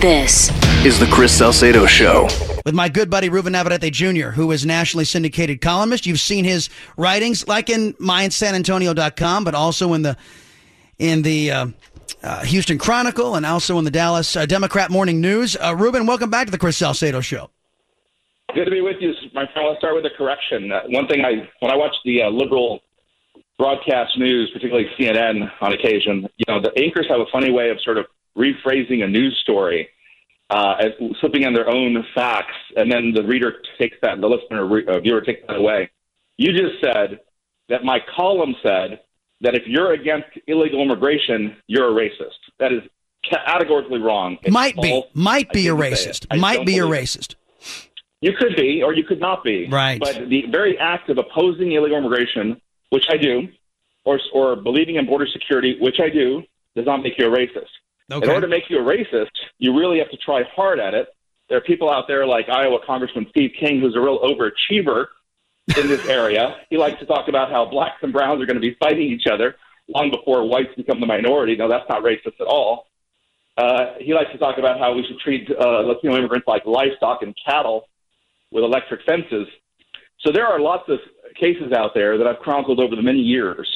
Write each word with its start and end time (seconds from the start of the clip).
This 0.00 0.50
Is 0.84 0.98
the 0.98 1.06
Chris 1.06 1.36
Salcedo 1.36 1.86
Show. 1.86 2.28
with 2.64 2.74
my 2.74 2.88
good 2.88 3.08
buddy 3.08 3.28
Ruben 3.28 3.52
Navarrette 3.52 3.90
Jr., 3.90 4.30
who 4.30 4.50
is 4.50 4.66
nationally 4.66 5.04
syndicated 5.04 5.60
columnist. 5.60 6.04
You've 6.04 6.20
seen 6.20 6.44
his 6.44 6.68
writings, 6.96 7.46
like 7.48 7.70
in 7.70 7.94
myinsanantonio.com, 7.94 9.44
but 9.44 9.54
also 9.54 9.94
in 9.94 10.02
the 10.02 10.16
in 10.98 11.22
the 11.22 11.50
uh, 11.50 11.66
uh, 12.22 12.44
Houston 12.44 12.78
Chronicle 12.78 13.34
and 13.36 13.46
also 13.46 13.78
in 13.78 13.84
the 13.84 13.90
Dallas 13.90 14.36
uh, 14.36 14.46
Democrat 14.46 14.90
Morning 14.90 15.20
News. 15.20 15.56
Uh, 15.56 15.74
Ruben, 15.76 16.06
welcome 16.06 16.30
back 16.30 16.46
to 16.46 16.50
the 16.50 16.58
Chris 16.58 16.76
Salcedo 16.76 17.20
Show. 17.20 17.50
Good 18.54 18.66
to 18.66 18.70
be 18.70 18.80
with 18.80 18.96
you, 19.00 19.12
my 19.32 19.46
friend. 19.52 19.68
Let's 19.68 19.78
start 19.80 19.94
with 19.94 20.04
a 20.04 20.16
correction. 20.16 20.70
Uh, 20.70 20.82
one 20.88 21.06
thing 21.08 21.24
I, 21.24 21.48
when 21.60 21.72
I 21.72 21.76
watch 21.76 21.94
the 22.04 22.22
uh, 22.22 22.30
liberal 22.30 22.80
broadcast 23.58 24.18
news, 24.18 24.50
particularly 24.52 24.88
CNN 24.98 25.50
on 25.60 25.72
occasion, 25.72 26.28
you 26.36 26.44
know, 26.48 26.60
the 26.60 26.72
anchors 26.78 27.06
have 27.08 27.20
a 27.20 27.26
funny 27.32 27.50
way 27.50 27.70
of 27.70 27.80
sort 27.82 27.98
of 27.98 28.06
rephrasing 28.36 29.04
a 29.04 29.08
news 29.08 29.38
story, 29.42 29.88
uh, 30.50 30.74
as 30.80 30.92
slipping 31.20 31.42
in 31.42 31.54
their 31.54 31.68
own 31.68 32.04
facts, 32.14 32.54
and 32.76 32.90
then 32.90 33.12
the 33.14 33.22
reader 33.22 33.54
takes 33.78 33.96
that, 34.02 34.20
the 34.20 34.26
listener, 34.28 34.66
re- 34.66 34.86
uh, 34.86 35.00
viewer 35.00 35.20
takes 35.20 35.40
that 35.46 35.56
away. 35.56 35.90
You 36.36 36.52
just 36.52 36.80
said 36.82 37.20
that 37.68 37.84
my 37.84 38.00
column 38.14 38.54
said 38.62 39.00
that 39.40 39.54
if 39.54 39.62
you're 39.66 39.92
against 39.92 40.28
illegal 40.46 40.82
immigration, 40.82 41.56
you're 41.66 41.88
a 41.88 41.94
racist. 41.94 42.38
That 42.58 42.72
is 42.72 42.82
categorically 43.28 44.00
wrong. 44.00 44.38
It's 44.42 44.52
might 44.52 44.76
be, 44.80 45.02
might 45.14 45.50
be 45.52 45.68
a 45.68 45.74
racist, 45.74 46.26
might 46.38 46.66
be 46.66 46.78
a 46.78 46.82
racist. 46.82 47.34
You 48.20 48.32
could 48.38 48.56
be, 48.56 48.82
or 48.82 48.94
you 48.94 49.04
could 49.04 49.20
not 49.20 49.44
be. 49.44 49.68
Right. 49.68 50.00
But 50.00 50.28
the 50.28 50.44
very 50.50 50.78
act 50.78 51.10
of 51.10 51.18
opposing 51.18 51.72
illegal 51.72 51.98
immigration, 51.98 52.60
which 52.90 53.06
I 53.10 53.16
do, 53.16 53.48
or 54.04 54.18
or 54.32 54.56
believing 54.56 54.96
in 54.96 55.06
border 55.06 55.26
security, 55.26 55.76
which 55.80 55.96
I 56.00 56.08
do, 56.08 56.42
does 56.76 56.86
not 56.86 57.02
make 57.02 57.18
you 57.18 57.26
a 57.26 57.36
racist. 57.36 57.68
Okay. 58.12 58.24
In 58.24 58.30
order 58.30 58.46
to 58.46 58.50
make 58.50 58.68
you 58.68 58.78
a 58.78 58.82
racist, 58.82 59.30
you 59.58 59.78
really 59.78 59.98
have 59.98 60.10
to 60.10 60.16
try 60.18 60.42
hard 60.54 60.78
at 60.78 60.94
it. 60.94 61.08
There 61.48 61.58
are 61.58 61.62
people 61.62 61.90
out 61.90 62.04
there 62.06 62.26
like 62.26 62.48
Iowa 62.48 62.78
Congressman 62.86 63.26
Steve 63.30 63.52
King, 63.58 63.80
who's 63.80 63.96
a 63.96 64.00
real 64.00 64.18
overachiever 64.20 65.06
in 65.76 65.88
this 65.88 66.04
area. 66.06 66.56
He 66.70 66.76
likes 66.76 66.98
to 67.00 67.06
talk 67.06 67.28
about 67.28 67.50
how 67.50 67.66
blacks 67.66 68.02
and 68.02 68.12
browns 68.12 68.42
are 68.42 68.46
going 68.46 68.60
to 68.60 68.60
be 68.60 68.76
fighting 68.80 69.08
each 69.08 69.26
other 69.26 69.56
long 69.88 70.10
before 70.10 70.46
whites 70.48 70.74
become 70.76 71.00
the 71.00 71.06
minority. 71.06 71.56
No, 71.56 71.68
that's 71.68 71.88
not 71.88 72.02
racist 72.02 72.40
at 72.40 72.46
all. 72.46 72.86
Uh, 73.56 73.94
he 74.00 74.12
likes 74.14 74.32
to 74.32 74.38
talk 74.38 74.58
about 74.58 74.78
how 74.78 74.94
we 74.94 75.04
should 75.06 75.18
treat 75.20 75.48
uh, 75.50 75.80
Latino 75.80 76.16
immigrants 76.16 76.48
like 76.48 76.66
livestock 76.66 77.22
and 77.22 77.34
cattle 77.46 77.88
with 78.50 78.64
electric 78.64 79.02
fences. 79.04 79.46
So 80.20 80.32
there 80.32 80.46
are 80.46 80.58
lots 80.58 80.88
of 80.88 80.98
cases 81.38 81.72
out 81.72 81.94
there 81.94 82.18
that 82.18 82.26
I've 82.26 82.38
chronicled 82.38 82.80
over 82.80 82.96
the 82.96 83.02
many 83.02 83.20
years 83.20 83.68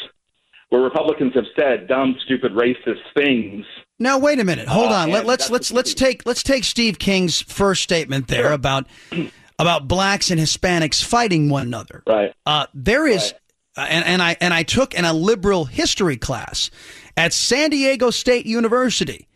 where 0.70 0.82
Republicans 0.82 1.32
have 1.34 1.46
said 1.58 1.88
dumb, 1.88 2.16
stupid, 2.24 2.52
racist 2.52 3.00
things. 3.16 3.64
Now 3.98 4.18
wait 4.18 4.38
a 4.38 4.44
minute. 4.44 4.68
Hold 4.68 4.92
Uh, 4.92 4.96
on. 4.96 5.10
Let, 5.10 5.20
and 5.20 5.28
let's 5.28 5.50
let's 5.50 5.72
let's 5.72 5.94
take 5.94 6.24
let's 6.26 6.42
take 6.42 6.64
Steve 6.64 6.98
King's 6.98 7.40
first 7.42 7.82
statement 7.82 8.28
there 8.28 8.52
about 8.52 8.86
about 9.58 9.88
blacks 9.88 10.30
and 10.30 10.40
Hispanics 10.40 11.02
fighting 11.02 11.48
one 11.48 11.66
another. 11.66 12.02
Right. 12.06 12.32
Uh, 12.46 12.66
there 12.74 13.06
is, 13.06 13.34
uh, 13.76 13.86
and, 13.88 14.04
and 14.04 14.22
I 14.22 14.36
and 14.40 14.54
I 14.54 14.62
took 14.62 14.94
in 14.94 15.04
a 15.04 15.12
liberal 15.12 15.64
history 15.64 16.16
class 16.16 16.70
at 17.16 17.32
San 17.32 17.70
Diego 17.70 18.10
State 18.10 18.46
University. 18.46 19.26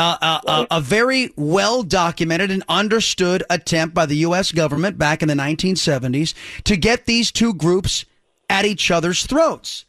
Uh, 0.00 0.16
uh, 0.20 0.40
uh, 0.46 0.66
a 0.70 0.80
very 0.80 1.30
well 1.36 1.82
documented 1.82 2.52
and 2.52 2.62
understood 2.68 3.42
attempt 3.50 3.96
by 3.96 4.06
the 4.06 4.14
U.S. 4.18 4.52
government 4.52 4.96
back 4.96 5.22
in 5.22 5.28
the 5.28 5.34
1970s 5.34 6.34
to 6.62 6.76
get 6.76 7.06
these 7.06 7.32
two 7.32 7.52
groups 7.52 8.04
at 8.48 8.64
each 8.64 8.92
other's 8.92 9.26
throats. 9.26 9.84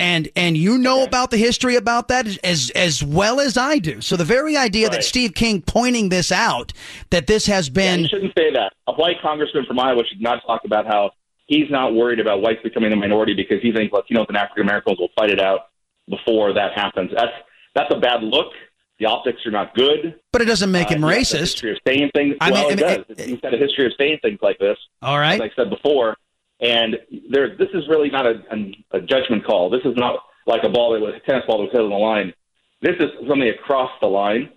And 0.00 0.30
and 0.34 0.56
you 0.56 0.78
know 0.78 1.04
about 1.04 1.30
the 1.30 1.36
history 1.36 1.76
about 1.76 2.08
that 2.08 2.26
as- 2.42 2.70
as 2.70 3.04
well 3.04 3.38
as 3.38 3.56
I 3.58 3.78
do. 3.78 4.00
So 4.00 4.16
the 4.16 4.24
very 4.24 4.56
idea 4.56 4.88
that 4.88 5.04
Steve 5.04 5.34
King 5.34 5.60
pointing 5.60 6.08
this 6.08 6.32
out 6.32 6.72
that 7.10 7.26
this 7.26 7.46
has 7.46 7.68
been 7.68 8.00
You 8.00 8.08
shouldn't 8.08 8.32
say 8.36 8.50
that. 8.54 8.72
A 8.86 8.92
white 8.94 9.20
congressman 9.20 9.66
from 9.66 9.78
Iowa 9.78 10.02
should 10.08 10.22
not 10.22 10.40
talk 10.46 10.62
about 10.64 10.86
how 10.86 11.10
he's 11.46 11.70
not 11.70 11.92
worried 11.94 12.18
about 12.18 12.40
whites 12.40 12.60
becoming 12.62 12.88
the 12.90 12.96
minority 12.96 13.34
because 13.34 13.60
he 13.60 13.72
thinks 13.72 13.92
Latinos 13.92 14.26
and 14.28 14.36
African 14.38 14.62
Americans 14.62 14.98
will 14.98 15.10
fight 15.18 15.30
it 15.30 15.38
out 15.40 15.66
before 16.08 16.54
that 16.54 16.72
happens. 16.74 17.10
That's 17.14 17.32
that's 17.74 17.92
a 17.94 17.98
bad 18.00 18.22
look. 18.22 18.52
The 19.00 19.06
optics 19.06 19.44
are 19.46 19.50
not 19.50 19.74
good. 19.74 20.14
but 20.32 20.40
it 20.42 20.46
doesn't 20.46 20.70
make 20.72 20.88
Uh, 20.90 20.94
him 20.94 21.04
a 21.04 21.08
racist. 21.08 21.40
history 21.40 21.72
of 21.72 21.78
saying 21.86 22.10
things. 22.14 22.36
I 22.40 22.50
well, 22.50 22.68
mean, 22.70 22.78
it 22.78 22.84
I 22.84 22.96
does. 22.98 23.18
mean, 23.18 23.28
He's 23.28 23.38
had 23.42 23.54
a 23.54 23.58
history 23.58 23.86
of 23.86 23.92
saying 23.98 24.18
things 24.22 24.38
like 24.42 24.58
this. 24.58 24.76
All 25.02 25.18
right. 25.18 25.40
as 25.40 25.50
I 25.50 25.62
said 25.62 25.70
before. 25.70 26.16
And 26.60 26.98
there, 27.30 27.56
this 27.56 27.68
is 27.72 27.88
really 27.88 28.10
not 28.10 28.26
a, 28.26 28.42
a, 28.52 28.98
a 28.98 29.00
judgment 29.00 29.44
call. 29.44 29.70
This 29.70 29.84
is 29.84 29.96
not 29.96 30.20
like 30.46 30.62
a 30.64 30.68
ball 30.68 30.92
that 30.92 31.00
was 31.00 31.14
a 31.14 31.20
tennis 31.30 31.44
ball 31.46 31.58
that 31.58 31.64
was 31.64 31.72
hit 31.72 31.80
on 31.80 31.90
the 31.90 31.96
line. 31.96 32.34
This 32.82 32.96
is 33.00 33.10
something 33.28 33.48
across 33.48 33.90
the 34.00 34.06
line. 34.06 34.50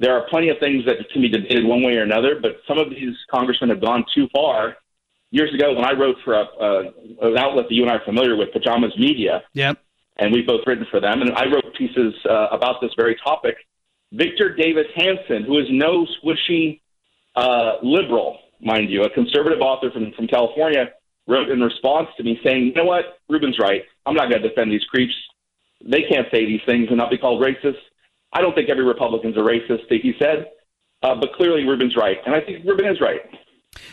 There 0.00 0.14
are 0.16 0.26
plenty 0.28 0.48
of 0.48 0.58
things 0.58 0.84
that 0.86 0.96
can 1.12 1.20
be 1.22 1.28
debated 1.28 1.64
one 1.64 1.82
way 1.82 1.96
or 1.96 2.02
another, 2.02 2.38
but 2.40 2.60
some 2.66 2.78
of 2.78 2.88
these 2.90 3.14
congressmen 3.30 3.70
have 3.70 3.80
gone 3.80 4.04
too 4.14 4.28
far. 4.34 4.76
Years 5.30 5.54
ago, 5.54 5.74
when 5.74 5.84
I 5.84 5.92
wrote 5.92 6.16
for 6.24 6.34
a, 6.34 6.42
uh, 6.42 6.82
an 7.22 7.38
outlet 7.38 7.66
that 7.68 7.74
you 7.74 7.82
and 7.82 7.90
I 7.90 7.96
are 7.96 8.04
familiar 8.04 8.34
with, 8.36 8.52
Pajamas 8.52 8.96
Media, 8.98 9.42
Yep. 9.52 9.78
and 10.16 10.32
we've 10.32 10.46
both 10.46 10.62
written 10.66 10.86
for 10.90 11.00
them, 11.00 11.20
and 11.20 11.32
I 11.32 11.44
wrote 11.46 11.74
pieces 11.76 12.14
uh, 12.28 12.48
about 12.50 12.80
this 12.80 12.90
very 12.96 13.14
topic. 13.22 13.56
Victor 14.12 14.54
Davis 14.56 14.86
Hanson, 14.96 15.44
who 15.44 15.58
is 15.58 15.66
no 15.70 16.06
squishy 16.20 16.80
uh, 17.36 17.74
liberal, 17.82 18.38
mind 18.60 18.90
you, 18.90 19.02
a 19.04 19.10
conservative 19.10 19.60
author 19.60 19.90
from, 19.92 20.12
from 20.12 20.26
California, 20.26 20.90
wrote 21.30 21.48
in 21.48 21.60
response 21.60 22.08
to 22.16 22.22
me 22.22 22.38
saying, 22.42 22.66
you 22.66 22.72
know 22.74 22.84
what, 22.84 23.20
Ruben's 23.28 23.58
right. 23.58 23.82
I'm 24.04 24.14
not 24.14 24.28
going 24.28 24.42
to 24.42 24.48
defend 24.48 24.72
these 24.72 24.84
creeps. 24.84 25.14
They 25.82 26.02
can't 26.02 26.26
say 26.30 26.44
these 26.44 26.60
things 26.66 26.88
and 26.88 26.98
not 26.98 27.10
be 27.10 27.18
called 27.18 27.40
racist. 27.40 27.78
I 28.32 28.40
don't 28.42 28.54
think 28.54 28.68
every 28.68 28.84
Republican's 28.84 29.36
a 29.36 29.40
racist, 29.40 29.88
he 29.88 30.14
said, 30.18 30.50
uh, 31.02 31.14
but 31.14 31.32
clearly 31.34 31.64
Ruben's 31.64 31.96
right. 31.96 32.18
And 32.26 32.34
I 32.34 32.40
think 32.40 32.64
Ruben 32.64 32.86
is 32.86 33.00
right. 33.00 33.22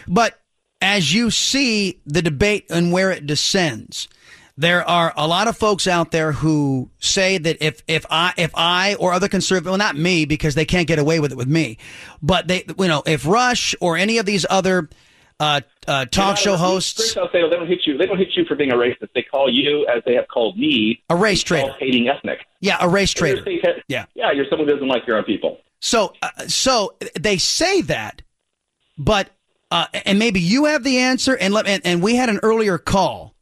But 0.07 0.39
as 0.81 1.13
you 1.13 1.31
see 1.31 2.01
the 2.05 2.21
debate 2.21 2.65
and 2.69 2.91
where 2.91 3.11
it 3.11 3.25
descends, 3.25 4.07
there 4.57 4.87
are 4.87 5.13
a 5.15 5.27
lot 5.27 5.47
of 5.47 5.55
folks 5.55 5.87
out 5.87 6.11
there 6.11 6.31
who 6.31 6.89
say 6.99 7.37
that 7.37 7.57
if 7.61 7.83
if 7.87 8.05
I 8.09 8.33
if 8.37 8.51
I 8.55 8.95
or 8.95 9.13
other 9.13 9.27
conservative, 9.27 9.67
well, 9.67 9.77
not 9.77 9.95
me 9.95 10.25
because 10.25 10.55
they 10.55 10.65
can't 10.65 10.87
get 10.87 10.97
away 10.97 11.19
with 11.19 11.31
it 11.31 11.37
with 11.37 11.47
me, 11.47 11.77
but 12.23 12.47
they 12.47 12.65
you 12.79 12.87
know 12.87 13.03
if 13.05 13.25
Rush 13.25 13.75
or 13.79 13.97
any 13.97 14.17
of 14.17 14.25
these 14.25 14.45
other 14.49 14.89
uh, 15.39 15.61
uh, 15.87 16.05
talk 16.05 16.37
show 16.37 16.55
hosts, 16.55 16.95
Chris 16.95 17.13
Salcedo, 17.13 17.49
they 17.49 17.55
don't 17.55 17.67
hit 17.67 17.85
you. 17.85 17.97
They 17.97 18.05
don't 18.05 18.17
hit 18.17 18.29
you 18.35 18.45
for 18.45 18.55
being 18.55 18.71
a 18.71 18.75
racist. 18.75 19.09
They 19.13 19.21
call 19.21 19.51
you, 19.53 19.85
as 19.87 20.03
they 20.05 20.15
have 20.15 20.27
called 20.27 20.57
me, 20.57 21.03
a 21.09 21.15
race 21.15 21.43
traitor, 21.43 21.73
hating 21.79 22.07
ethnic. 22.07 22.39
yeah, 22.59 22.77
a 22.79 22.89
race 22.89 23.11
traitor, 23.11 23.43
yeah. 23.87 24.05
yeah, 24.15 24.31
you're 24.31 24.45
someone 24.49 24.67
who 24.67 24.73
doesn't 24.73 24.87
like 24.87 25.05
your 25.05 25.17
own 25.17 25.23
people. 25.23 25.59
So, 25.79 26.13
uh, 26.21 26.47
so 26.47 26.95
they 27.19 27.37
say 27.37 27.81
that, 27.81 28.23
but 28.97 29.29
uh, 29.69 29.85
and 30.05 30.17
maybe 30.17 30.39
you 30.39 30.65
have 30.65 30.83
the 30.83 30.97
answer. 30.99 31.37
And 31.37 31.53
let 31.53 31.67
and, 31.67 31.85
and 31.85 32.01
we 32.01 32.15
had 32.15 32.29
an 32.29 32.39
earlier 32.41 32.77
call 32.77 33.35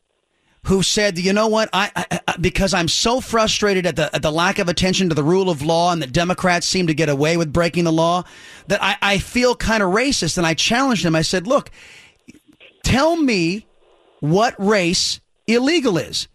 who 0.65 0.81
said, 0.83 1.17
you 1.17 1.31
know 1.33 1.47
what, 1.47 1.69
I, 1.73 1.91
I, 1.95 2.19
I 2.27 2.37
because 2.37 2.73
I'm 2.73 2.87
so 2.87 3.21
frustrated 3.21 3.85
at 3.85 3.95
the 3.95 4.13
at 4.15 4.21
the 4.21 4.31
lack 4.31 4.59
of 4.59 4.67
attention 4.67 5.09
to 5.09 5.15
the 5.15 5.23
rule 5.23 5.49
of 5.49 5.61
law 5.61 5.91
and 5.91 6.01
that 6.01 6.11
Democrats 6.11 6.67
seem 6.67 6.87
to 6.87 6.93
get 6.93 7.07
away 7.09 7.37
with 7.37 7.53
breaking 7.53 7.83
the 7.83 7.91
law, 7.91 8.23
that 8.67 8.81
I, 8.83 8.97
I 9.01 9.17
feel 9.19 9.55
kind 9.55 9.83
of 9.83 9.91
racist. 9.91 10.37
And 10.37 10.45
I 10.45 10.53
challenged 10.53 11.05
him. 11.05 11.15
I 11.15 11.21
said, 11.21 11.47
look, 11.47 11.71
tell 12.83 13.15
me 13.15 13.65
what 14.19 14.55
race 14.57 15.19
illegal 15.47 15.97
is. 15.97 16.27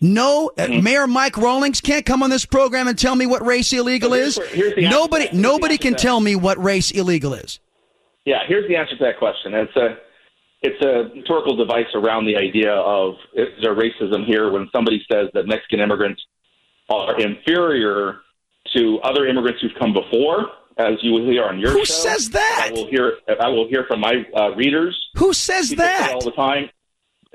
No, 0.00 0.50
uh, 0.58 0.66
Mayor 0.66 1.06
Mike 1.06 1.36
Rawlings 1.36 1.80
can't 1.80 2.04
come 2.04 2.24
on 2.24 2.30
this 2.30 2.44
program 2.44 2.88
and 2.88 2.98
tell 2.98 3.14
me 3.14 3.24
what 3.24 3.44
race 3.46 3.72
illegal 3.72 4.10
So 4.10 4.16
is. 4.16 4.38
where- 4.38 4.46
nobody, 4.48 4.74
to 4.74 4.80
that. 4.80 4.96
Here's 4.96 5.30
the 5.30 5.36
nobody 5.40 5.78
can 5.78 5.94
tell 5.94 6.20
me 6.20 6.34
what 6.34 6.60
race 6.62 6.90
illegal 6.90 7.34
is. 7.34 7.60
Yeah, 8.24 8.40
here's 8.46 8.66
the 8.66 8.76
answer 8.76 8.96
to 8.96 9.04
that 9.04 9.18
question. 9.18 9.54
It's 9.54 9.76
a 9.76 9.98
it's 10.62 10.80
a 10.84 11.14
rhetorical 11.16 11.56
device 11.56 11.86
around 11.94 12.26
the 12.26 12.36
idea 12.36 12.72
of 12.72 13.14
is 13.34 13.48
there 13.62 13.74
racism 13.74 14.24
here 14.26 14.50
when 14.50 14.68
somebody 14.74 15.04
says 15.10 15.28
that 15.34 15.46
Mexican 15.46 15.80
immigrants 15.80 16.22
are 16.88 17.18
inferior 17.20 18.20
to 18.76 18.98
other 19.02 19.26
immigrants 19.26 19.60
who've 19.60 19.74
come 19.78 19.92
before, 19.92 20.46
as 20.78 20.94
you 21.02 21.12
will 21.12 21.24
hear 21.28 21.44
on 21.44 21.58
your 21.58 21.72
Who 21.72 21.84
show. 21.84 21.92
says 21.94 22.30
that? 22.30 22.68
I 22.68 22.72
will 22.72 22.86
hear. 22.88 23.18
I 23.40 23.48
will 23.48 23.68
hear 23.68 23.84
from 23.88 24.00
my 24.00 24.24
uh, 24.36 24.54
readers. 24.54 24.96
Who 25.16 25.32
says 25.32 25.70
People 25.70 25.84
say 25.84 25.90
that? 25.98 26.12
all 26.14 26.20
the 26.22 26.32
time. 26.32 26.70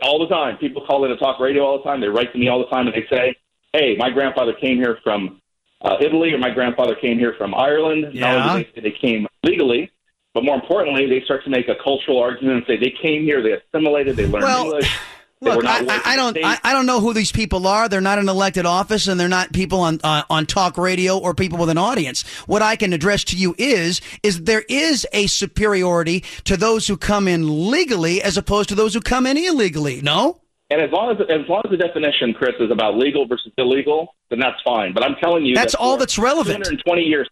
All 0.01 0.19
the 0.19 0.27
time. 0.33 0.57
People 0.57 0.85
call 0.85 1.03
in 1.05 1.09
to 1.11 1.17
talk 1.17 1.39
radio 1.39 1.63
all 1.65 1.77
the 1.79 1.83
time. 1.83 2.01
They 2.01 2.07
write 2.07 2.31
to 2.33 2.39
me 2.39 2.47
all 2.49 2.59
the 2.59 2.67
time 2.67 2.87
and 2.87 2.95
they 2.95 3.05
say, 3.09 3.35
"Hey, 3.73 3.95
my 3.97 4.09
grandfather 4.09 4.53
came 4.53 4.77
here 4.77 4.99
from 5.03 5.41
uh, 5.81 5.97
Italy, 5.99 6.33
or 6.33 6.37
my 6.37 6.49
grandfather 6.51 6.95
came 6.95 7.17
here 7.19 7.35
from 7.37 7.53
Ireland." 7.55 8.03
Not 8.03 8.13
Yeah. 8.13 8.49
only 8.51 8.69
they 8.75 8.81
they 8.81 8.91
came 8.91 9.27
legally, 9.43 9.91
but 10.37 10.43
more 10.43 10.53
importantly, 10.53 11.07
they 11.07 11.25
start 11.25 11.43
to 11.45 11.49
make 11.49 11.67
a 11.67 11.73
cultural 11.83 12.19
argument 12.19 12.57
and 12.57 12.65
say 12.67 12.77
they 12.77 12.93
came 13.01 13.23
here, 13.23 13.41
they 13.41 13.53
assimilated, 13.53 14.15
they 14.15 14.27
learned 14.27 14.43
Well, 14.43 14.65
English. 14.65 14.99
Look, 15.41 15.65
I, 15.65 15.77
I, 15.77 15.77
I 15.79 15.81
in 15.81 15.83
the 15.83 16.41
don't, 16.41 16.45
I, 16.45 16.59
I 16.63 16.73
don't 16.73 16.85
know 16.85 16.99
who 16.99 17.11
these 17.11 17.31
people 17.31 17.65
are. 17.65 17.89
They're 17.89 18.01
not 18.01 18.19
in 18.19 18.29
elected 18.29 18.67
office, 18.67 19.07
and 19.07 19.19
they're 19.19 19.27
not 19.27 19.51
people 19.51 19.79
on 19.79 19.99
uh, 20.03 20.23
on 20.29 20.45
talk 20.45 20.77
radio 20.77 21.17
or 21.17 21.33
people 21.33 21.57
with 21.57 21.69
an 21.69 21.79
audience. 21.79 22.21
What 22.45 22.61
I 22.61 22.75
can 22.75 22.93
address 22.93 23.23
to 23.25 23.35
you 23.35 23.55
is, 23.57 23.99
is 24.21 24.43
there 24.43 24.63
is 24.69 25.07
a 25.11 25.25
superiority 25.25 26.23
to 26.43 26.55
those 26.55 26.87
who 26.87 26.97
come 26.97 27.27
in 27.27 27.71
legally 27.71 28.21
as 28.21 28.37
opposed 28.37 28.69
to 28.69 28.75
those 28.75 28.93
who 28.93 29.01
come 29.01 29.25
in 29.25 29.37
illegally. 29.37 30.01
No. 30.01 30.41
And 30.69 30.81
as 30.81 30.91
long 30.91 31.11
as 31.11 31.17
as 31.21 31.49
long 31.49 31.63
as 31.65 31.71
the 31.71 31.77
definition, 31.77 32.33
Chris, 32.33 32.53
is 32.59 32.69
about 32.69 32.95
legal 32.95 33.27
versus 33.27 33.51
illegal, 33.57 34.15
then 34.29 34.37
that's 34.39 34.61
fine. 34.63 34.93
But 34.93 35.03
I'm 35.03 35.15
telling 35.15 35.45
you, 35.45 35.55
That's 35.55 35.73
that 35.73 35.79
all 35.79 35.97
that's 35.97 36.19
relevant. 36.19 36.63
220 36.65 37.01
years. 37.01 37.27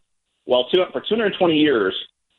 Well, 0.48 0.66
two, 0.72 0.84
for 0.92 1.02
220 1.02 1.56
years, 1.56 1.96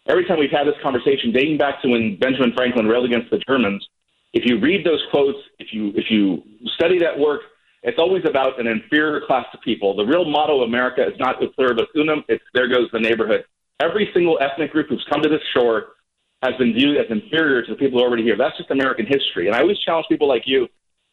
every 0.09 0.25
time 0.25 0.39
we've 0.39 0.51
had 0.51 0.67
this 0.67 0.75
conversation, 0.83 1.33
dating 1.33 1.59
back 1.59 1.83
to 1.83 1.89
when 1.89 2.17
Benjamin 2.19 2.53
Franklin 2.57 2.87
railed 2.87 3.07
against 3.07 3.31
the 3.31 3.39
Germans, 3.49 3.87
if 4.33 4.45
you 4.45 4.61
read 4.61 4.85
those 4.85 5.03
quotes, 5.11 5.39
if 5.59 5.69
you 5.73 5.93
if 5.95 6.11
you 6.11 6.43
study 6.75 6.99
that 6.99 7.19
work, 7.19 7.41
it's 7.83 7.99
always 7.99 8.23
about 8.29 8.61
an 8.61 8.67
inferior 8.67 9.21
class 9.27 9.47
of 9.55 9.61
people. 9.61 9.97
The 9.97 10.05
real 10.05 10.25
motto 10.25 10.63
of 10.63 10.69
America 10.69 11.03
is 11.07 11.19
not 11.19 11.43
ut 11.43 11.55
pluribus 11.55 11.87
unum; 11.95 12.25
it's 12.29 12.45
there 12.53 12.69
goes 12.69 12.89
the 12.93 13.01
neighborhood. 13.01 13.45
Every 13.81 14.11
single 14.13 14.39
ethnic 14.41 14.73
group 14.73 14.89
who's 14.89 15.07
come 15.11 15.23
to 15.23 15.29
this 15.29 15.43
shore 15.55 15.97
has 16.43 16.55
been 16.59 16.75
viewed 16.75 16.97
as 16.97 17.07
inferior 17.11 17.63
to 17.63 17.73
the 17.73 17.79
people 17.79 18.01
already 18.01 18.23
here. 18.23 18.37
That's 18.37 18.57
just 18.57 18.71
American 18.71 19.07
history. 19.07 19.47
And 19.47 19.57
I 19.57 19.61
always 19.61 19.79
challenge 19.79 20.07
people 20.09 20.29
like 20.29 20.43
you 20.47 20.69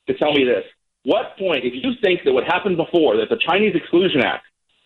to 0.08 0.18
tell 0.18 0.34
me 0.34 0.44
this. 0.44 0.64
What 1.06 1.38
point, 1.38 1.66
if 1.66 1.74
you 1.74 1.92
think 2.02 2.22
that 2.26 2.34
what 2.34 2.44
happened 2.46 2.78
before, 2.78 3.18
that 3.18 3.30
the 3.30 3.38
Chinese 3.38 3.76
Exclusion 3.76 4.22
Act, 4.22 4.46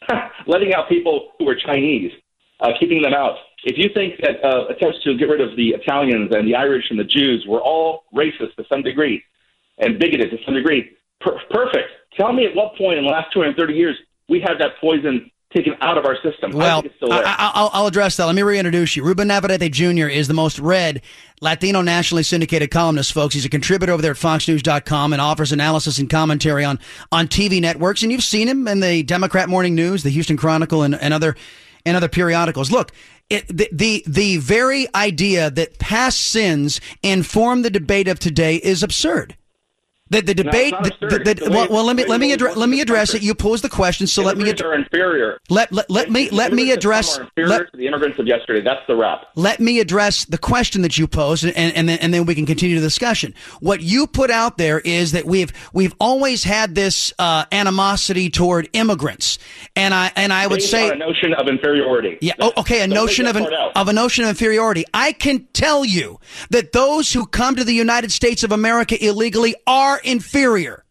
letting 0.47 0.73
out 0.73 0.89
people 0.89 1.33
who 1.37 1.45
were 1.45 1.55
Chinese, 1.55 2.11
uh, 2.59 2.71
keeping 2.79 3.01
them 3.01 3.13
out, 3.13 3.35
if 3.63 3.77
you 3.77 3.89
think 3.93 4.19
that 4.21 4.43
uh, 4.43 4.67
attempts 4.67 5.03
to 5.03 5.17
get 5.17 5.25
rid 5.25 5.41
of 5.41 5.55
the 5.55 5.69
Italians 5.69 6.31
and 6.33 6.47
the 6.47 6.55
Irish 6.55 6.85
and 6.89 6.99
the 6.99 7.03
Jews 7.03 7.45
were 7.47 7.61
all 7.61 8.03
racist 8.13 8.55
to 8.57 8.65
some 8.69 8.81
degree 8.81 9.23
and 9.77 9.99
bigoted 9.99 10.31
to 10.31 10.37
some 10.45 10.53
degree, 10.53 10.89
per- 11.19 11.39
perfect. 11.49 11.89
Tell 12.15 12.33
me 12.33 12.45
at 12.45 12.55
what 12.55 12.75
point 12.77 12.97
in 12.97 13.05
the 13.05 13.11
last 13.11 13.31
230 13.33 13.73
years 13.73 13.95
we 14.29 14.39
had 14.39 14.59
that 14.59 14.71
poison 14.81 15.29
taken 15.55 15.73
out 15.81 15.97
of 15.97 16.05
our 16.05 16.15
system. 16.21 16.51
Well, 16.51 16.81
think 16.81 16.93
it's 16.93 16.95
still. 16.97 17.13
I, 17.13 17.51
will 17.55 17.69
I'll 17.73 17.87
address 17.87 18.17
that. 18.17 18.25
Let 18.25 18.35
me 18.35 18.41
reintroduce 18.41 18.95
you. 18.95 19.03
Ruben 19.03 19.29
Navarrette 19.29 19.71
Jr. 19.71 20.07
is 20.07 20.27
the 20.27 20.33
most 20.33 20.59
read 20.59 21.01
Latino 21.41 21.81
nationally 21.81 22.23
syndicated 22.23 22.69
columnist, 22.71 23.13
folks. 23.13 23.33
He's 23.33 23.45
a 23.45 23.49
contributor 23.49 23.93
over 23.93 24.01
there 24.01 24.11
at 24.11 24.17
FoxNews.com 24.17 25.13
and 25.13 25.21
offers 25.21 25.51
analysis 25.51 25.99
and 25.99 26.09
commentary 26.09 26.65
on, 26.65 26.79
on 27.11 27.27
TV 27.27 27.61
networks. 27.61 28.03
And 28.03 28.11
you've 28.11 28.23
seen 28.23 28.47
him 28.47 28.67
in 28.67 28.81
the 28.81 29.03
Democrat 29.03 29.47
Morning 29.47 29.75
News, 29.75 30.03
the 30.03 30.09
Houston 30.09 30.37
Chronicle, 30.37 30.83
and, 30.83 30.95
and 30.95 31.13
other 31.13 31.35
and 31.87 31.95
other 31.97 32.09
periodicals. 32.09 32.69
Look, 32.69 32.91
it, 33.29 33.47
the, 33.47 33.69
the 33.71 34.03
the 34.05 34.37
very 34.37 34.87
idea 34.93 35.49
that 35.49 35.79
past 35.79 36.21
sins 36.21 36.79
inform 37.01 37.61
the 37.61 37.69
debate 37.69 38.07
of 38.07 38.19
today 38.19 38.57
is 38.57 38.83
absurd. 38.83 39.35
The, 40.09 40.21
the 40.21 40.33
debate, 40.33 40.71
not 40.71 40.83
the- 40.83 41.07
the- 41.07 41.33
the 41.33 41.49
well, 41.49 41.67
well, 41.69 41.83
let 41.83 41.95
me 41.95 42.05
let 42.05 42.19
me 42.19 42.31
address 42.31 42.55
let 42.55 42.69
me 42.69 42.79
address 42.81 43.13
it. 43.13 43.21
You 43.21 43.35
posed 43.35 43.63
the 43.63 43.69
question, 43.69 44.07
so 44.07 44.23
let 44.23 44.37
me 44.37 44.43
immigrants 44.43 44.61
ad- 44.61 44.67
are 44.67 44.73
inferior. 44.75 45.39
let 45.49 45.71
let, 45.71 45.89
let 45.89 46.09
me 46.09 46.29
let 46.29 46.53
me 46.53 46.71
address 46.71 47.19
let, 47.35 47.71
the 47.73 47.87
immigrants 47.87 48.17
of 48.19 48.25
yesterday. 48.27 48.61
That's 48.61 48.85
the 48.87 48.95
wrap. 48.95 49.25
let 49.35 49.59
me 49.59 49.79
address 49.79 50.23
the 50.25 50.37
question 50.37 50.81
that 50.83 50.97
you 50.97 51.07
posed 51.07 51.43
and, 51.43 51.55
and 51.57 51.89
then 51.89 51.99
and 51.99 52.13
then 52.13 52.25
we 52.25 52.35
can 52.35 52.45
continue 52.45 52.75
the 52.79 52.85
discussion. 52.85 53.33
What 53.59 53.81
you 53.81 54.07
put 54.07 54.31
out 54.31 54.57
there 54.57 54.79
is 54.79 55.11
that 55.11 55.25
we've 55.25 55.51
we've 55.73 55.93
always 55.99 56.43
had 56.43 56.73
this 56.75 57.11
uh, 57.19 57.45
animosity 57.51 58.29
toward 58.29 58.69
immigrants, 58.73 59.39
and 59.75 59.93
I 59.93 60.11
and 60.15 60.31
I 60.31 60.47
would 60.47 60.59
Based 60.59 60.71
say 60.71 60.89
a 60.89 60.95
notion 60.95 61.33
of 61.33 61.47
inferiority. 61.49 62.17
yeah. 62.21 62.33
Oh, 62.39 62.53
okay. 62.57 62.81
A 62.81 62.87
notion 62.87 63.27
of 63.27 63.35
an, 63.35 63.47
of 63.75 63.87
a 63.87 63.93
notion 63.93 64.23
of 64.23 64.29
inferiority. 64.29 64.85
I 64.93 65.11
can 65.11 65.47
tell 65.53 65.83
you 65.83 66.19
that 66.49 66.71
those 66.71 67.11
who 67.13 67.25
come 67.25 67.55
to 67.57 67.63
the 67.63 67.73
United 67.73 68.11
States 68.11 68.43
of 68.43 68.51
America 68.51 68.95
illegally 69.05 69.55
are 69.67 69.96
inferior. 70.03 70.83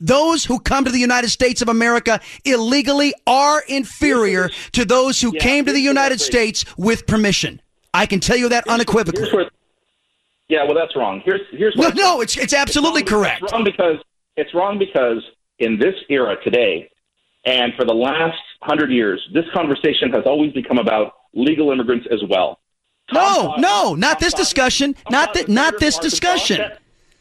Those 0.00 0.44
who 0.44 0.60
come 0.60 0.84
to 0.84 0.90
the 0.92 0.98
United 1.00 1.28
States 1.30 1.60
of 1.60 1.68
America 1.68 2.20
illegally 2.44 3.14
are 3.26 3.62
inferior 3.66 4.48
to 4.72 4.84
those 4.84 5.20
who 5.20 5.32
Yeah, 5.34 5.40
came 5.40 5.64
to 5.64 5.72
the 5.72 5.80
United 5.80 6.20
States 6.20 6.64
with 6.76 7.06
permission. 7.06 7.60
I 7.92 8.06
can 8.06 8.20
tell 8.20 8.36
you 8.36 8.48
that 8.50 8.64
Here's 8.66 8.74
unequivocally. 8.74 9.28
where- 9.32 9.50
yeah, 10.48 10.62
well, 10.64 10.74
that's 10.74 10.94
wrong. 10.94 11.20
Here's 11.24 11.40
here's 11.50 11.74
No, 11.76 11.88
no, 11.90 12.20
it's 12.20 12.36
it's 12.36 12.52
absolutely 12.54 13.02
It's 13.02 13.10
wrong- 13.10 13.22
correct. 13.24 13.42
It's 13.42 13.52
wrong 13.52 13.64
because 13.64 13.96
it's 14.36 14.54
wrong 14.54 14.78
because 14.78 15.22
in 15.58 15.78
this 15.80 15.94
era 16.08 16.36
today, 16.44 16.88
and 17.44 17.74
for 17.74 17.84
the 17.84 17.92
last 17.94 18.38
hundred 18.62 18.92
years, 18.92 19.20
this 19.34 19.44
conversation 19.52 20.12
has 20.12 20.24
always 20.26 20.52
become 20.52 20.78
about 20.78 21.12
legal 21.34 21.72
immigrants 21.72 22.06
as 22.12 22.20
well. 22.28 22.60
No, 23.12 23.20
Cotton- 23.20 23.62
no, 23.62 23.94
not 23.94 24.20
Tom 24.20 24.26
this 24.26 24.34
discussion. 24.34 24.94
Tom 24.94 25.02
Not 25.10 25.34
that. 25.34 25.48
not 25.48 25.78
this 25.80 25.96
Arkansas, 25.96 26.02
discussion. 26.10 26.70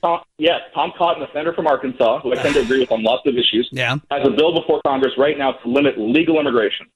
Tom, 0.03 0.19
yes, 0.37 0.59
Tom 0.75 0.91
Cotton, 0.97 1.21
the 1.21 1.27
senator 1.33 1.53
from 1.53 1.67
Arkansas, 1.67 2.21
who 2.21 2.31
I 2.31 2.35
tend 2.35 2.53
to 2.55 2.61
agree 2.61 2.79
with 2.79 2.91
on 2.91 3.03
lots 3.03 3.25
of 3.25 3.33
issues, 3.35 3.67
Yeah. 3.71 3.97
has 4.11 4.25
a 4.27 4.31
bill 4.31 4.53
before 4.53 4.81
Congress 4.85 5.13
right 5.17 5.37
now 5.37 5.53
to 5.53 5.67
limit 5.67 5.97
legal 5.97 6.39
immigration. 6.39 6.87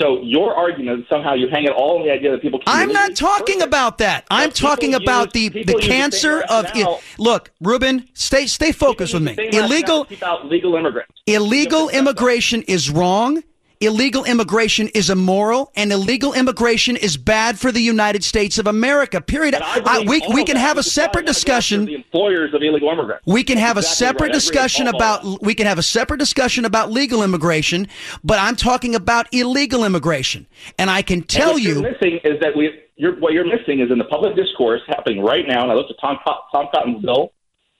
So 0.00 0.20
your 0.22 0.52
argument 0.56 1.00
is 1.02 1.06
somehow 1.08 1.34
you 1.34 1.46
hang 1.48 1.64
it 1.64 1.70
all 1.70 1.98
on 1.98 2.04
the 2.04 2.10
idea 2.12 2.32
that 2.32 2.42
people. 2.42 2.60
I'm 2.66 2.92
not 2.92 3.14
talking 3.14 3.62
about 3.62 3.98
that. 3.98 4.24
I'm 4.28 4.50
people 4.50 4.68
talking 4.68 4.94
about 4.94 5.32
the 5.32 5.40
use- 5.42 5.52
the 5.52 5.62
the 5.64 5.74
cancer 5.74 6.40
of 6.50 6.64
rationale. 6.64 7.00
look, 7.18 7.52
Ruben, 7.60 8.08
stay 8.12 8.46
stay 8.46 8.72
focused 8.72 9.14
with 9.14 9.22
me. 9.22 9.36
Illegal 9.52 10.04
to 10.04 10.10
keep 10.10 10.24
out 10.24 10.46
legal 10.48 10.74
immigrants. 10.74 11.12
illegal 11.28 11.88
immigration 11.90 12.62
is 12.62 12.90
wrong. 12.90 13.44
Illegal 13.84 14.24
immigration 14.24 14.88
is 14.88 15.10
immoral, 15.10 15.70
and 15.76 15.92
illegal 15.92 16.32
immigration 16.32 16.96
is 16.96 17.16
bad 17.16 17.58
for 17.58 17.70
the 17.70 17.80
United 17.80 18.24
States 18.24 18.58
of 18.58 18.66
America. 18.66 19.20
Period. 19.20 19.54
I 19.54 19.82
I, 19.84 19.98
uh, 19.98 20.02
we 20.06 20.22
we 20.32 20.44
can 20.44 20.56
have 20.56 20.78
a 20.78 20.82
separate 20.82 21.24
decided 21.24 21.24
on 21.24 21.24
the 21.24 21.32
discussion. 21.32 21.84
The 21.84 21.94
employers 21.94 22.54
of 22.54 22.62
illegal 22.62 22.88
immigrants. 22.90 23.26
We 23.26 23.44
can 23.44 23.58
have 23.58 23.76
a 23.76 23.82
separate 23.82 24.28
right. 24.28 24.34
I 24.34 24.36
agree 24.36 24.36
with 24.36 24.42
discussion 24.42 24.86
about 24.88 25.42
we 25.42 25.54
can 25.54 25.66
have 25.66 25.78
a 25.78 25.82
separate 25.82 26.18
discussion 26.18 26.64
about 26.64 26.90
legal 26.90 27.22
immigration, 27.22 27.88
but 28.22 28.38
I'm 28.38 28.56
talking 28.56 28.94
about 28.94 29.26
illegal 29.32 29.84
immigration. 29.84 30.46
And 30.78 30.90
I 30.90 31.02
can 31.02 31.22
tell 31.22 31.54
what 31.54 31.62
you 31.62 31.74
you're 31.74 31.90
missing 31.92 32.20
is 32.24 32.40
that 32.40 32.56
we. 32.56 32.80
You're, 32.96 33.18
what 33.18 33.32
you're 33.32 33.44
missing 33.44 33.80
is 33.80 33.90
in 33.90 33.98
the 33.98 34.04
public 34.04 34.36
discourse 34.36 34.80
happening 34.86 35.20
right 35.20 35.48
now. 35.48 35.62
And 35.64 35.72
I 35.72 35.74
looked 35.74 35.90
at 35.90 35.96
Tom, 36.00 36.16
Tom 36.52 36.68
Cotton's 36.72 37.02
bill. 37.02 37.32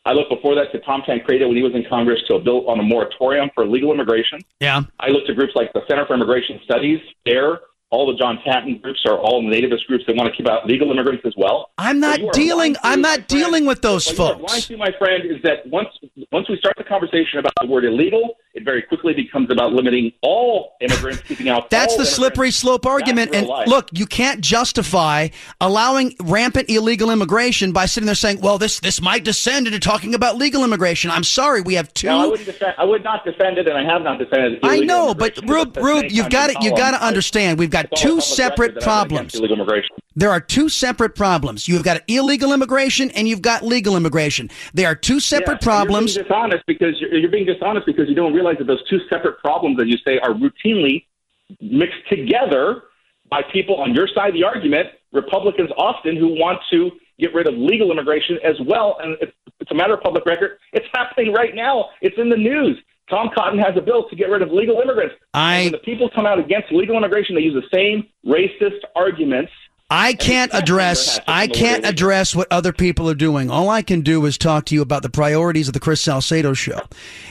I 0.06 0.12
looked 0.12 0.30
before 0.30 0.54
that 0.54 0.70
to 0.72 0.80
Tom 0.80 1.02
Tancredo 1.06 1.46
when 1.48 1.56
he 1.56 1.62
was 1.62 1.74
in 1.74 1.84
Congress 1.88 2.20
to 2.28 2.34
a 2.34 2.40
bill 2.40 2.68
on 2.68 2.78
a 2.78 2.82
moratorium 2.82 3.50
for 3.54 3.66
legal 3.66 3.92
immigration. 3.92 4.40
Yeah. 4.60 4.82
I 5.00 5.08
looked 5.08 5.30
at 5.30 5.36
groups 5.36 5.52
like 5.54 5.72
the 5.72 5.80
Center 5.88 6.04
for 6.06 6.14
Immigration 6.14 6.60
Studies. 6.64 7.00
There, 7.24 7.60
all 7.90 8.06
the 8.10 8.18
John 8.18 8.38
Tanton 8.44 8.78
groups 8.78 9.00
are 9.06 9.16
all 9.18 9.42
nativist 9.42 9.86
groups 9.86 10.04
that 10.06 10.14
want 10.16 10.30
to 10.30 10.36
keep 10.36 10.46
out 10.48 10.66
legal 10.66 10.90
immigrants 10.90 11.22
as 11.24 11.32
well. 11.38 11.70
I'm 11.78 12.00
not 12.00 12.20
are 12.20 12.30
dealing 12.32 12.76
I'm 12.82 13.00
not 13.00 13.14
friend- 13.14 13.26
dealing 13.28 13.64
with 13.66 13.80
those 13.80 14.06
what 14.08 14.16
folks. 14.16 14.40
blind 14.52 14.62
to, 14.64 14.76
my 14.76 14.90
friend, 14.98 15.24
is 15.24 15.40
that 15.42 15.66
once 15.68 15.88
once 16.32 16.48
we 16.50 16.58
start 16.58 16.74
the 16.76 16.84
conversation 16.84 17.38
about 17.38 17.52
the 17.60 17.66
word 17.66 17.84
illegal, 17.86 18.36
it 18.54 18.64
very 18.64 18.82
quickly 18.82 19.12
becomes 19.12 19.50
about 19.50 19.72
limiting 19.72 20.12
all 20.22 20.76
immigrants, 20.80 21.22
keeping 21.22 21.48
out. 21.48 21.70
That's 21.70 21.96
the 21.96 22.06
slippery 22.06 22.52
slope 22.52 22.86
argument. 22.86 23.34
And 23.34 23.48
life. 23.48 23.66
look, 23.66 23.88
you 23.92 24.06
can't 24.06 24.40
justify 24.40 25.28
allowing 25.60 26.14
rampant 26.22 26.70
illegal 26.70 27.10
immigration 27.10 27.72
by 27.72 27.86
sitting 27.86 28.06
there 28.06 28.14
saying, 28.14 28.40
"Well, 28.40 28.58
this 28.58 28.78
this 28.78 29.00
might 29.00 29.24
descend 29.24 29.66
into 29.66 29.80
talking 29.80 30.14
about 30.14 30.36
legal 30.36 30.64
immigration." 30.64 31.10
I'm 31.10 31.24
sorry, 31.24 31.62
we 31.62 31.74
have 31.74 31.92
two. 31.94 32.06
No, 32.06 32.20
I 32.20 32.26
wouldn't 32.26 32.46
defend. 32.46 32.74
I 32.78 32.84
would 32.84 33.02
not 33.02 33.24
defend 33.24 33.58
it, 33.58 33.66
and 33.66 33.76
I 33.76 33.92
have 33.92 34.02
not 34.02 34.18
defended. 34.18 34.54
It. 34.54 34.60
I 34.62 34.78
know, 34.78 35.14
but 35.14 35.36
Rube, 35.48 35.76
Rube, 35.76 36.06
you've 36.10 36.30
got 36.30 36.50
same 36.50 36.60
to 36.60 36.64
you 36.64 36.76
got 36.76 36.92
to 36.92 37.04
understand. 37.04 37.58
We've 37.58 37.70
got 37.70 37.90
two 37.96 38.20
separate 38.20 38.76
record 38.76 38.82
that 38.82 38.88
I've 38.88 39.08
been 39.08 39.16
against 39.18 39.36
problems. 39.36 39.88
There 40.16 40.30
are 40.30 40.40
two 40.40 40.68
separate 40.68 41.14
problems. 41.14 41.66
You've 41.66 41.82
got 41.82 42.02
illegal 42.08 42.52
immigration 42.52 43.10
and 43.12 43.26
you've 43.26 43.42
got 43.42 43.64
legal 43.64 43.96
immigration. 43.96 44.50
They 44.72 44.84
are 44.84 44.94
two 44.94 45.20
separate 45.20 45.56
Yes, 45.56 45.64
problems. 45.64 46.14
You're 46.14 46.24
being 46.24 46.28
dishonest 46.28 46.66
because 46.66 47.00
you're, 47.00 47.14
you're 47.14 47.30
being 47.30 47.46
dishonest 47.46 47.86
because 47.86 48.08
you 48.08 48.14
don't 48.14 48.32
realize 48.32 48.56
that 48.58 48.66
those 48.66 48.86
two 48.88 49.00
separate 49.10 49.38
problems 49.38 49.76
that 49.78 49.88
you 49.88 49.96
say 50.04 50.18
are 50.18 50.30
routinely 50.30 51.06
mixed 51.60 52.08
together 52.08 52.82
by 53.28 53.42
people 53.52 53.76
on 53.76 53.94
your 53.94 54.08
side 54.14 54.28
of 54.28 54.34
the 54.34 54.44
argument, 54.44 54.88
Republicans 55.12 55.70
often 55.76 56.16
who 56.16 56.28
want 56.28 56.60
to 56.70 56.90
get 57.18 57.34
rid 57.34 57.46
of 57.46 57.54
legal 57.54 57.90
immigration 57.90 58.38
as 58.44 58.54
well. 58.66 58.96
And 59.02 59.16
it's, 59.20 59.32
it's 59.60 59.70
a 59.70 59.74
matter 59.74 59.94
of 59.94 60.00
public 60.00 60.26
record. 60.26 60.58
It's 60.72 60.86
happening 60.94 61.32
right 61.32 61.54
now. 61.54 61.90
It's 62.00 62.16
in 62.18 62.28
the 62.28 62.36
news. 62.36 62.78
Tom 63.10 63.30
Cotton 63.36 63.58
has 63.58 63.76
a 63.76 63.82
bill 63.82 64.08
to 64.08 64.16
get 64.16 64.30
rid 64.30 64.42
of 64.42 64.50
legal 64.50 64.80
immigrants. 64.80 65.14
I, 65.34 65.64
when 65.64 65.72
the 65.72 65.78
people 65.78 66.08
come 66.14 66.26
out 66.26 66.38
against 66.38 66.72
legal 66.72 66.96
immigration, 66.96 67.34
they 67.34 67.42
use 67.42 67.54
the 67.54 67.76
same 67.76 68.08
racist 68.26 68.80
arguments 68.96 69.52
I 69.90 70.14
can't 70.14 70.52
address 70.54 71.20
I 71.28 71.46
can't 71.46 71.84
address 71.84 72.34
what 72.34 72.48
other 72.50 72.72
people 72.72 73.08
are 73.10 73.14
doing. 73.14 73.50
All 73.50 73.68
I 73.68 73.82
can 73.82 74.00
do 74.00 74.24
is 74.24 74.38
talk 74.38 74.64
to 74.66 74.74
you 74.74 74.82
about 74.82 75.02
the 75.02 75.10
priorities 75.10 75.68
of 75.68 75.74
the 75.74 75.80
Chris 75.80 76.00
Salcedo 76.00 76.54
show, 76.54 76.80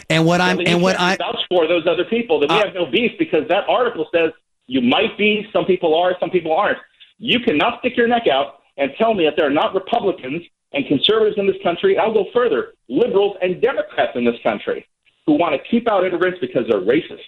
and 0.09 0.25
what 0.25 0.39
I'm 0.39 0.59
and 0.59 0.81
what 0.81 0.99
I 0.99 1.17
vouch 1.17 1.39
for 1.49 1.67
those 1.67 1.87
other 1.87 2.05
people. 2.05 2.39
That 2.39 2.49
we 2.49 2.55
uh, 2.55 2.65
have 2.65 2.75
no 2.75 2.85
beef 2.85 3.11
because 3.17 3.47
that 3.49 3.67
article 3.67 4.07
says 4.13 4.31
you 4.67 4.81
might 4.81 5.17
be, 5.17 5.47
some 5.51 5.65
people 5.65 5.95
are, 5.95 6.15
some 6.19 6.29
people 6.29 6.53
aren't. 6.53 6.77
You 7.17 7.39
cannot 7.39 7.79
stick 7.79 7.97
your 7.97 8.07
neck 8.07 8.27
out 8.31 8.59
and 8.77 8.91
tell 8.97 9.13
me 9.13 9.25
that 9.25 9.33
there 9.35 9.47
are 9.47 9.53
not 9.53 9.73
Republicans 9.73 10.43
and 10.73 10.85
conservatives 10.87 11.37
in 11.37 11.47
this 11.47 11.57
country. 11.63 11.97
I'll 11.97 12.13
go 12.13 12.27
further: 12.33 12.73
liberals 12.87 13.35
and 13.41 13.61
Democrats 13.61 14.11
in 14.15 14.25
this 14.25 14.39
country 14.43 14.85
who 15.25 15.33
want 15.33 15.55
to 15.55 15.69
keep 15.69 15.89
out 15.89 16.05
immigrants 16.05 16.37
because 16.39 16.65
they're 16.69 16.81
racist. 16.81 17.19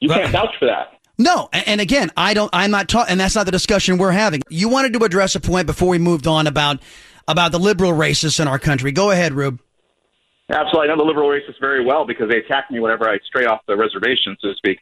You 0.00 0.08
can't 0.08 0.30
vouch 0.32 0.54
for 0.58 0.66
that. 0.66 0.95
No, 1.18 1.48
and 1.52 1.80
again, 1.80 2.10
I 2.16 2.34
don't. 2.34 2.50
I'm 2.52 2.70
not 2.70 2.88
talking, 2.88 3.12
and 3.12 3.20
that's 3.20 3.34
not 3.34 3.46
the 3.46 3.52
discussion 3.52 3.96
we're 3.96 4.12
having. 4.12 4.42
You 4.50 4.68
wanted 4.68 4.92
to 4.92 5.04
address 5.04 5.34
a 5.34 5.40
point 5.40 5.66
before 5.66 5.88
we 5.88 5.98
moved 5.98 6.26
on 6.26 6.46
about 6.46 6.80
about 7.26 7.52
the 7.52 7.58
liberal 7.58 7.92
racists 7.92 8.38
in 8.38 8.48
our 8.48 8.58
country. 8.58 8.92
Go 8.92 9.10
ahead, 9.10 9.32
Rube. 9.32 9.60
Absolutely, 10.50 10.90
I 10.90 10.94
know 10.94 10.98
the 10.98 11.08
liberal 11.08 11.28
racists 11.28 11.58
very 11.58 11.84
well 11.84 12.06
because 12.06 12.28
they 12.28 12.38
attack 12.38 12.70
me 12.70 12.80
whenever 12.80 13.08
I 13.08 13.18
stray 13.26 13.46
off 13.46 13.62
the 13.66 13.76
reservation, 13.76 14.36
so 14.40 14.48
to 14.48 14.54
speak. 14.56 14.78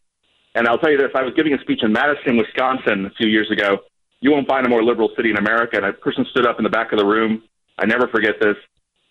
And 0.56 0.66
I'll 0.66 0.78
tell 0.78 0.90
you 0.90 0.98
this: 0.98 1.10
I 1.14 1.22
was 1.22 1.34
giving 1.36 1.54
a 1.54 1.58
speech 1.60 1.80
in 1.82 1.92
Madison, 1.92 2.36
Wisconsin, 2.36 3.06
a 3.06 3.10
few 3.10 3.28
years 3.28 3.50
ago. 3.52 3.78
You 4.20 4.32
won't 4.32 4.48
find 4.48 4.66
a 4.66 4.68
more 4.68 4.82
liberal 4.82 5.10
city 5.16 5.30
in 5.30 5.36
America. 5.36 5.76
And 5.76 5.86
a 5.86 5.92
person 5.92 6.26
stood 6.30 6.46
up 6.46 6.58
in 6.58 6.64
the 6.64 6.70
back 6.70 6.92
of 6.92 6.98
the 6.98 7.06
room. 7.06 7.42
I 7.78 7.86
never 7.86 8.08
forget 8.08 8.40
this. 8.40 8.56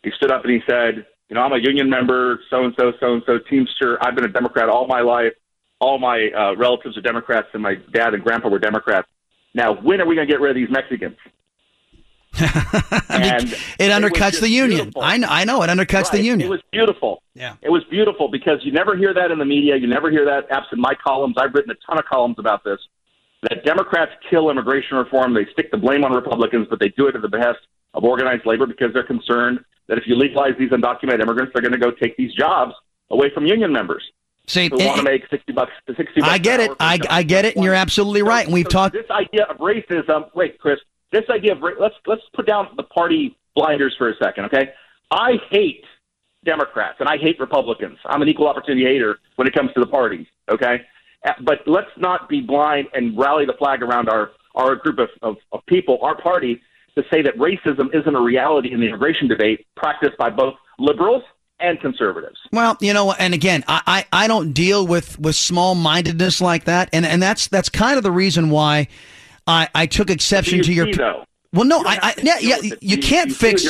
He 0.03 0.11
stood 0.17 0.31
up 0.31 0.43
and 0.43 0.51
he 0.51 0.59
said, 0.67 1.05
"You 1.29 1.35
know, 1.35 1.41
I'm 1.41 1.53
a 1.53 1.57
union 1.57 1.89
member, 1.89 2.41
so 2.49 2.65
and 2.65 2.75
so, 2.77 2.91
so 2.99 3.13
and 3.13 3.23
so, 3.25 3.39
Teamster. 3.49 3.97
I've 4.01 4.13
been 4.13 4.25
a 4.25 4.33
Democrat 4.33 4.67
all 4.67 4.87
my 4.87 4.99
life 4.99 5.31
all 5.83 5.99
my 5.99 6.29
uh, 6.29 6.55
relatives 6.55 6.97
are 6.97 7.01
Democrats, 7.01 7.47
and 7.53 7.61
my 7.61 7.75
dad 7.93 8.13
and 8.13 8.23
grandpa 8.23 8.47
were 8.47 8.59
Democrats. 8.59 9.07
Now, 9.53 9.73
when 9.73 9.99
are 10.01 10.05
we 10.05 10.15
going 10.15 10.27
to 10.27 10.33
get 10.33 10.39
rid 10.39 10.51
of 10.51 10.55
these 10.55 10.71
Mexicans? 10.71 11.17
and 12.39 13.53
it 13.77 13.91
undercuts 13.91 14.37
it 14.37 14.41
the 14.41 14.49
union. 14.49 14.91
I 14.99 15.17
know, 15.17 15.27
I 15.29 15.43
know 15.43 15.61
it 15.61 15.67
undercuts 15.67 16.05
right. 16.05 16.13
the 16.13 16.23
union. 16.23 16.47
It 16.47 16.49
was 16.49 16.63
beautiful. 16.71 17.21
Yeah, 17.35 17.57
it 17.61 17.69
was 17.69 17.83
beautiful 17.91 18.27
because 18.27 18.59
you 18.63 18.71
never 18.71 18.95
hear 18.95 19.13
that 19.13 19.29
in 19.29 19.37
the 19.37 19.45
media. 19.45 19.75
You 19.75 19.85
never 19.85 20.09
hear 20.09 20.25
that 20.25 20.49
absent 20.49 20.81
my 20.81 20.95
columns. 20.95 21.35
I've 21.37 21.53
written 21.53 21.69
a 21.69 21.75
ton 21.85 21.99
of 21.99 22.05
columns 22.05 22.37
about 22.39 22.63
this. 22.63 22.79
That 23.43 23.63
Democrats 23.65 24.13
kill 24.29 24.49
immigration 24.49 24.97
reform. 24.97 25.35
They 25.35 25.45
stick 25.51 25.69
the 25.69 25.77
blame 25.77 26.03
on 26.03 26.13
Republicans, 26.13 26.65
but 26.69 26.79
they 26.79 26.89
do 26.89 27.07
it 27.07 27.15
at 27.15 27.21
the 27.21 27.27
behest 27.27 27.59
of 27.93 28.03
organized 28.03 28.45
labor 28.47 28.65
because 28.65 28.93
they're 28.93 29.05
concerned 29.05 29.59
that 29.87 29.97
if 29.97 30.05
you 30.07 30.15
legalize 30.15 30.53
these 30.57 30.71
undocumented 30.71 31.21
immigrants, 31.21 31.51
they're 31.53 31.61
going 31.61 31.73
to 31.73 31.77
go 31.77 31.91
take 31.91 32.17
these 32.17 32.33
jobs 32.33 32.73
away 33.11 33.29
from 33.33 33.45
union 33.45 33.71
members. 33.71 34.03
See, 34.47 34.69
who 34.69 34.77
want 34.77 34.97
to 34.97 35.03
make 35.03 35.23
sixty 35.29 35.53
bucks 35.53 35.71
to 35.87 35.95
sixty. 35.95 36.21
Bucks 36.21 36.33
I 36.33 36.37
get 36.37 36.59
it. 36.59 36.71
I, 36.79 36.99
I 37.09 37.23
get 37.23 37.45
it, 37.45 37.55
and 37.55 37.63
you're 37.63 37.73
absolutely 37.73 38.23
right. 38.23 38.45
And 38.45 38.53
we've 38.53 38.65
so 38.65 38.71
talked 38.71 38.93
this 38.93 39.09
idea 39.09 39.45
of 39.45 39.57
racism. 39.57 40.29
Wait, 40.35 40.59
Chris. 40.59 40.79
This 41.11 41.23
idea 41.29 41.53
of 41.53 41.61
let's 41.79 41.95
let's 42.07 42.23
put 42.33 42.47
down 42.47 42.69
the 42.75 42.83
party 42.83 43.37
blinders 43.55 43.95
for 43.97 44.09
a 44.09 44.15
second, 44.17 44.45
okay? 44.45 44.71
I 45.11 45.33
hate 45.49 45.85
Democrats 46.43 46.97
and 46.99 47.07
I 47.07 47.17
hate 47.17 47.39
Republicans. 47.39 47.99
I'm 48.05 48.21
an 48.21 48.27
equal 48.27 48.47
opportunity 48.47 48.83
hater 48.83 49.19
when 49.35 49.47
it 49.47 49.53
comes 49.53 49.71
to 49.73 49.79
the 49.79 49.85
parties, 49.85 50.25
okay? 50.49 50.81
But 51.41 51.59
let's 51.67 51.91
not 51.97 52.27
be 52.27 52.41
blind 52.41 52.87
and 52.93 53.17
rally 53.17 53.45
the 53.45 53.53
flag 53.53 53.81
around 53.81 54.09
our 54.09 54.31
our 54.55 54.75
group 54.75 54.99
of, 54.99 55.09
of, 55.21 55.37
of 55.51 55.65
people, 55.67 55.97
our 56.01 56.19
party, 56.19 56.61
to 56.95 57.03
say 57.11 57.21
that 57.21 57.35
racism 57.37 57.93
isn't 57.93 58.15
a 58.15 58.21
reality 58.21 58.71
in 58.71 58.79
the 58.79 58.87
immigration 58.87 59.27
debate 59.27 59.65
practiced 59.75 60.17
by 60.17 60.29
both 60.29 60.55
liberals 60.77 61.23
and 61.63 61.79
conservatives. 61.79 62.37
Well, 62.51 62.77
you 62.81 62.93
know, 62.93 63.13
and 63.13 63.33
again, 63.33 63.63
I, 63.67 63.81
I, 64.11 64.23
I 64.23 64.27
don't 64.27 64.51
deal 64.51 64.85
with, 64.85 65.17
with 65.17 65.35
small 65.35 65.73
mindedness 65.73 66.41
like 66.41 66.65
that, 66.65 66.89
and 66.93 67.05
and 67.05 67.23
that's 67.23 67.47
that's 67.47 67.69
kind 67.69 67.97
of 67.97 68.03
the 68.03 68.11
reason 68.11 68.49
why 68.49 68.89
I, 69.47 69.69
I 69.73 69.85
took 69.87 70.09
exception 70.09 70.61
to 70.61 70.73
your. 70.73 70.93
Though? 70.93 71.25
Well, 71.53 71.65
no, 71.65 71.79
I, 71.79 71.99
I 72.01 72.13
yeah, 72.21 72.37
yeah, 72.39 72.57
you, 72.61 72.77
you 72.81 72.97
can't 72.97 73.29
you 73.29 73.35
fix 73.35 73.65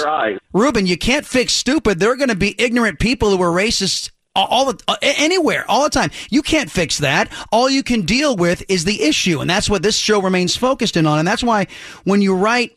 Ruben. 0.54 0.88
You 0.88 0.98
can't 0.98 1.26
fix 1.26 1.54
stupid. 1.54 2.00
There 2.00 2.12
are 2.12 2.16
going 2.16 2.30
to 2.30 2.36
be 2.36 2.56
ignorant 2.58 3.00
people 3.00 3.30
who 3.30 3.42
are 3.44 3.52
racist 3.52 4.10
all 4.36 4.74
the 4.74 4.98
anywhere, 5.02 5.64
all 5.70 5.84
the 5.84 5.90
time. 5.92 6.10
You 6.32 6.42
can't 6.42 6.72
fix 6.72 6.98
that. 7.00 7.32
All 7.52 7.70
you 7.70 7.84
can 7.84 8.02
deal 8.02 8.36
with 8.36 8.64
is 8.68 8.86
the 8.86 9.04
issue, 9.04 9.40
and 9.40 9.50
that's 9.50 9.70
what 9.70 9.84
this 9.84 9.98
show 9.98 10.20
remains 10.20 10.56
focused 10.56 10.98
in 10.98 11.06
on. 11.06 11.20
And 11.20 11.28
that's 11.28 11.44
why 11.44 11.68
when 12.04 12.22
you 12.22 12.36
write 12.36 12.76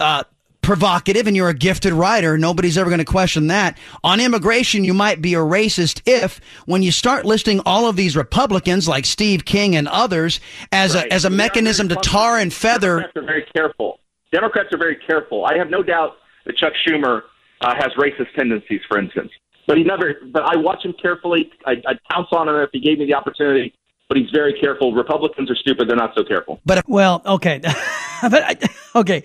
uh, 0.00 0.24
provocative 0.62 1.26
and 1.26 1.36
you're 1.36 1.48
a 1.48 1.54
gifted 1.54 1.92
writer. 1.92 2.38
Nobody's 2.38 2.78
ever 2.78 2.88
going 2.88 3.00
to 3.00 3.04
question 3.04 3.48
that. 3.48 3.76
On 4.02 4.20
immigration, 4.20 4.84
you 4.84 4.94
might 4.94 5.20
be 5.20 5.34
a 5.34 5.38
racist 5.38 6.00
if, 6.06 6.40
when 6.66 6.82
you 6.82 6.92
start 6.92 7.24
listing 7.24 7.60
all 7.66 7.88
of 7.88 7.96
these 7.96 8.16
Republicans 8.16 8.88
like 8.88 9.04
Steve 9.04 9.44
King 9.44 9.76
and 9.76 9.88
others 9.88 10.40
as 10.70 10.94
right. 10.94 11.06
a 11.06 11.12
as 11.12 11.24
a 11.24 11.30
mechanism 11.30 11.88
to 11.88 11.96
tar 11.96 12.38
and 12.38 12.52
feather. 12.52 13.00
Democrats 13.00 13.16
are 13.16 13.26
very 13.26 13.46
careful. 13.54 14.00
Democrats 14.32 14.68
are 14.72 14.78
very 14.78 14.96
careful. 15.06 15.44
I 15.44 15.58
have 15.58 15.68
no 15.68 15.82
doubt 15.82 16.16
that 16.46 16.56
Chuck 16.56 16.72
Schumer 16.86 17.22
uh, 17.60 17.74
has 17.74 17.92
racist 17.98 18.32
tendencies, 18.34 18.80
for 18.88 18.98
instance. 18.98 19.30
But 19.66 19.76
he 19.76 19.84
never. 19.84 20.14
But 20.32 20.42
I 20.44 20.56
watch 20.56 20.84
him 20.84 20.94
carefully. 21.00 21.50
I, 21.66 21.72
I'd 21.86 22.02
pounce 22.10 22.28
on 22.32 22.48
him 22.48 22.56
if 22.56 22.70
he 22.72 22.80
gave 22.80 22.98
me 22.98 23.06
the 23.06 23.14
opportunity 23.14 23.74
but 24.12 24.20
he's 24.20 24.30
very 24.30 24.52
careful. 24.60 24.92
Republicans 24.92 25.50
are 25.50 25.54
stupid; 25.54 25.88
they're 25.88 25.96
not 25.96 26.12
so 26.14 26.22
careful. 26.22 26.60
But 26.66 26.86
well, 26.86 27.22
okay, 27.24 27.62
but 28.22 28.70
okay. 28.94 29.24